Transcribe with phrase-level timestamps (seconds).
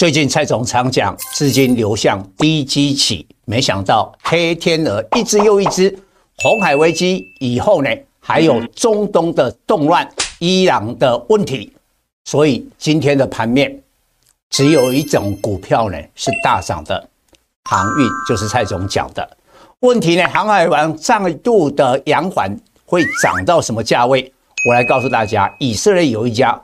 [0.00, 5.94] 最近蔡总常讲资金流向低基期，没想到黑天鹅一只又一只，
[6.38, 11.70] 红海危机以后呢，还有中东的动乱、伊朗的问题，
[12.24, 13.78] 所以今天的盘面
[14.48, 17.06] 只有一种股票呢是大涨的，
[17.64, 19.36] 航运就是蔡总讲的。
[19.80, 22.50] 问题呢，航海王再度的扬缓
[22.86, 24.32] 会涨到什么价位？
[24.66, 26.58] 我来告诉大家，以色列有一家。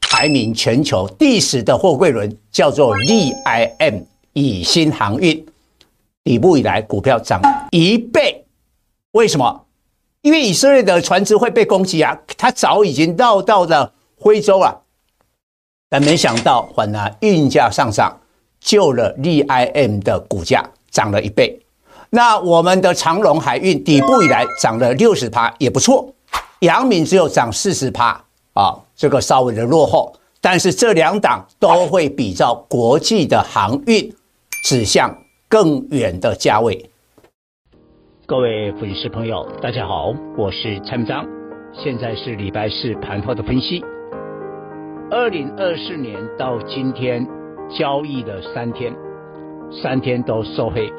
[0.00, 5.44] 排名全球第十的货柜轮叫做 ZIM 以新航运，
[6.22, 8.44] 底部以来股票涨一倍，
[9.12, 9.64] 为什么？
[10.22, 14.82] 因为以色列的船只会被攻击啊，它早已经绕到了非洲了，
[15.88, 18.18] 但没想到反而运价上涨，
[18.60, 21.60] 救了 ZIM 的股价涨了一倍。
[22.10, 26.08] 那我们的长荣海运底部以来涨了六十趴，也不错。
[26.60, 28.24] 阳明只有涨四十趴。
[28.54, 34.14] 啊，这个稍微的落后，但是这两档都会比照国际的航运，
[34.62, 36.90] 指向更远的价位。
[38.26, 41.26] 各位粉丝朋友，大家好，我是蔡明章，
[41.74, 43.84] 现在是礼拜四盘后的分析。
[45.10, 47.26] 二零二四年到今天
[47.76, 48.94] 交易的三天，
[49.82, 50.90] 三天都收黑。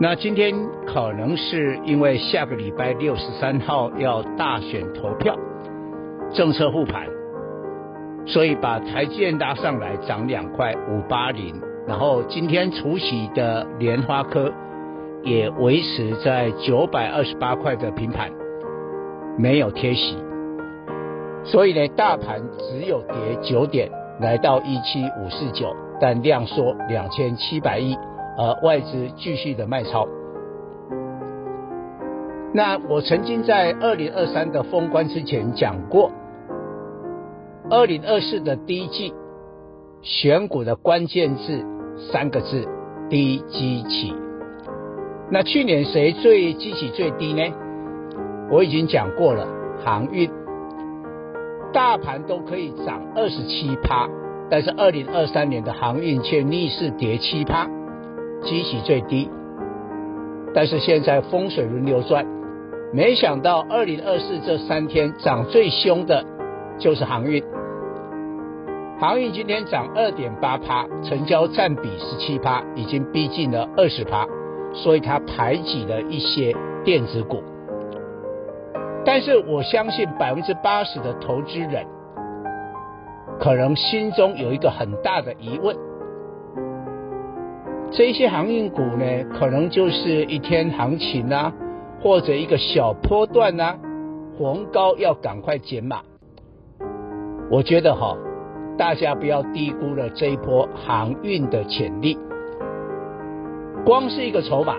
[0.00, 0.54] 那今天
[0.86, 5.34] 可能是因为下个礼拜六十三号要大选投票。
[6.32, 7.06] 政策护盘，
[8.26, 11.54] 所以把台积电拉上来涨两块五八零，
[11.86, 14.52] 然后今天除息的莲花科
[15.22, 18.30] 也维持在九百二十八块的平盘，
[19.38, 20.16] 没有贴息，
[21.44, 27.96] 所以呢，大盘只有跌九点，来到一七五四九，但量缩两千七百亿，
[28.36, 30.06] 而外资继续的卖超。
[32.58, 36.10] 那我曾经在二零二三的封关之前讲过，
[37.70, 39.14] 二零二四的第一季
[40.02, 41.64] 选股的关键字
[42.10, 42.66] 三个字：
[43.08, 44.12] 低基期。
[45.30, 47.44] 那去年谁最基期最低呢？
[48.50, 49.46] 我已经讲过了，
[49.84, 50.28] 航运，
[51.72, 54.08] 大盘都可以涨二十七趴，
[54.50, 57.68] 但是二零二三年的航运却逆势跌七趴，
[58.42, 59.30] 基期最低。
[60.52, 62.26] 但是现在风水轮流转。
[62.90, 66.24] 没想到二零二四这三天涨最凶的，
[66.78, 67.42] 就是航运。
[68.98, 74.26] 航运今天涨二点八趴，成交占比十七趴，已经逼近了二十趴，
[74.72, 77.42] 所以它排挤了一些电子股。
[79.04, 81.86] 但是我相信百分之八十的投资人，
[83.38, 85.76] 可能心中有一个很大的疑问：
[87.90, 89.04] 这些航运股呢，
[89.38, 91.52] 可能就是一天行情啊。
[92.00, 93.78] 或者一个小波段呢、啊，
[94.38, 96.00] 逢高要赶快减码。
[97.50, 98.16] 我觉得哈，
[98.76, 102.18] 大家不要低估了这一波航运的潜力。
[103.84, 104.76] 光是一个筹码，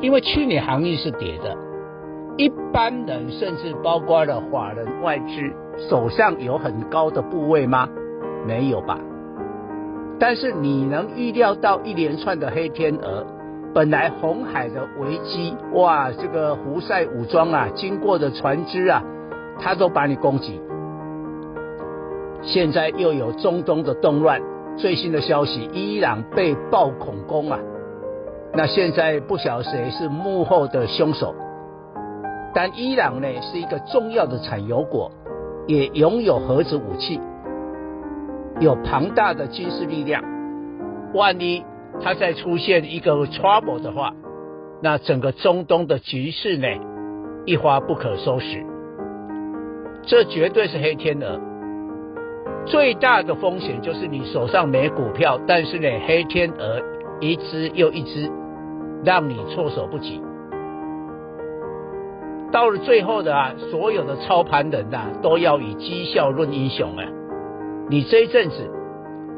[0.00, 1.56] 因为去年航运是跌的，
[2.36, 7.88] 一般人甚至包括了法人外资手上有很高的部位吗？
[8.46, 8.98] 没有吧。
[10.18, 13.24] 但是你能预料到一连串的黑天鹅？
[13.74, 19.02] 本来红海的危机，哇，这个胡塞武装啊，经过的船只啊，
[19.60, 20.60] 他都把你攻击。
[22.42, 24.40] 现在又有中东的动乱，
[24.76, 27.58] 最新的消息，伊朗被爆恐攻啊。
[28.54, 31.34] 那现在不晓得谁是幕后的凶手，
[32.54, 35.10] 但伊朗呢是一个重要的产油国，
[35.66, 37.20] 也拥有核子武器，
[38.60, 40.24] 有庞大的军事力量，
[41.12, 41.62] 万一。
[42.00, 44.14] 它再出现一个 trouble 的话，
[44.82, 46.66] 那整个中东的局势呢，
[47.44, 48.64] 一发不可收拾。
[50.02, 51.40] 这绝对是黑天鹅。
[52.64, 56.80] 最大的风险就是你手上没股票，但是呢，黑天鹅
[57.20, 58.30] 一只又一只，
[59.04, 60.22] 让你措手不及。
[62.52, 67.04] 到了最后的啊，所有的操盘人呐、都要以绩效论英雄啊。
[67.90, 68.70] 你这一阵子，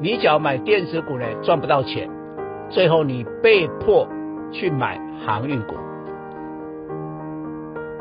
[0.00, 2.08] 你只要买电子股呢，赚不到钱。
[2.72, 4.08] 最后你被迫
[4.50, 5.74] 去买航运股。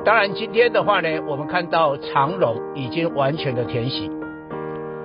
[0.04, 4.10] 当然今天的话呢，我们看到长荣已经完全的填息。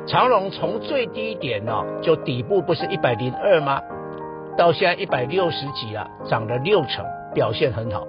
[0.06, 3.80] 长荣从最低点呢、哦，就底部不是一百零二吗？
[4.56, 7.04] 到现在一百六十几了，涨了六成，
[7.34, 8.06] 表现很好。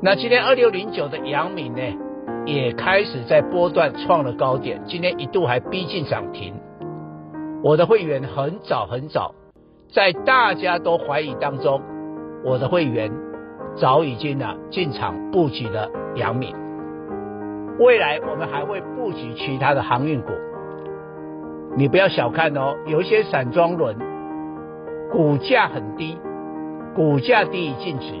[0.00, 1.82] 那今天二六零九的阳明呢，
[2.46, 6.54] 也开始在波段创了高点，今天一度还逼近涨停。
[7.62, 9.34] 我的会员很早很早。
[9.94, 11.80] 在大家都怀疑当中，
[12.44, 13.12] 我的会员
[13.76, 16.52] 早已经呢进场布局了阳明。
[17.78, 20.32] 未来我们还会布局其他的航运股。
[21.76, 23.96] 你不要小看哦，有一些散装轮
[25.12, 26.18] 股价很低，
[26.96, 28.14] 股价低于净值。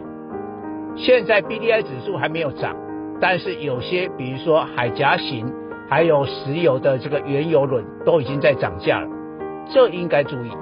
[0.94, 2.76] 现在 BDI 指数还没有涨，
[3.20, 5.52] 但是有些比如说海峡型，
[5.90, 9.08] 还有石油的这个原油轮都已经在涨价了，
[9.72, 10.52] 这应该注意。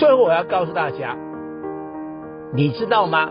[0.00, 1.14] 最后我要告诉大家，
[2.54, 3.30] 你知道吗？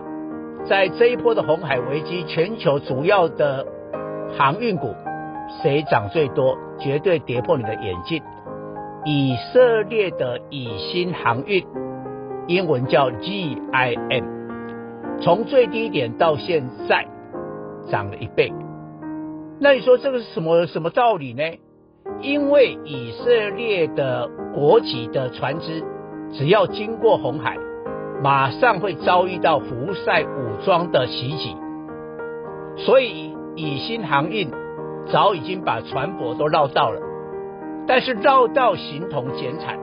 [0.66, 3.66] 在这一波的红海危机，全球主要的
[4.38, 4.94] 航运股
[5.60, 6.56] 谁涨最多？
[6.78, 8.22] 绝对跌破你的眼镜。
[9.04, 11.66] 以色列的以新航运，
[12.46, 14.24] 英文叫 GIM，
[15.20, 17.04] 从最低点到现在
[17.90, 18.52] 涨了一倍。
[19.58, 21.42] 那你说这个是什么什么道理呢？
[22.20, 25.82] 因为以色列的国籍的船只，
[26.32, 27.56] 只要经过红海。
[28.22, 31.56] 马上会遭遇到胡塞武装的袭击，
[32.76, 34.50] 所以以新航运
[35.10, 37.00] 早已经把船舶都绕道了，
[37.86, 39.78] 但是绕道形同减产，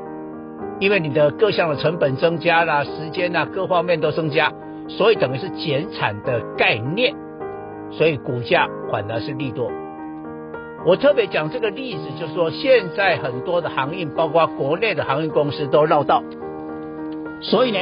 [0.79, 4.53] 因为你的各项的成本增加了，时间啊各方面都增加，
[4.87, 7.15] 所以等于是减产的概念，
[7.89, 9.71] 所以股价反而是利多。
[10.85, 16.23] 我特别讲这个例子，就是说现在很多的航运，包括国内的航运公司都绕道，
[17.41, 17.79] 所以呢。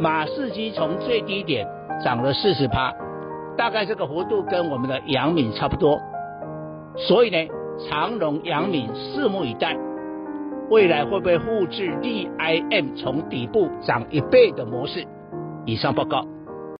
[0.00, 1.66] 马士基从最低点
[2.04, 2.94] 涨了四十趴，
[3.56, 5.98] 大概这个幅度跟我们的阳敏差不多，
[6.96, 7.48] 所以呢，
[7.88, 9.76] 长荣、阳敏拭目以待，
[10.70, 15.04] 未来会不会复制 DIM 从底部涨一倍的模式？
[15.66, 16.24] 以上报告。